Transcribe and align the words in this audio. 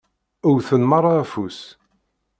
Wwten 0.51 0.83
meṛṛa 0.89 1.11
afus. 1.23 1.59